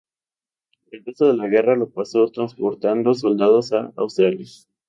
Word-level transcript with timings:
El 0.89 1.05
resto 1.05 1.27
de 1.27 1.35
la 1.37 1.45
guerra 1.45 1.75
lo 1.75 1.87
pasó 1.87 2.25
transportando 2.31 3.13
soldados 3.13 3.71
a 3.71 3.93
Australia. 3.97 4.47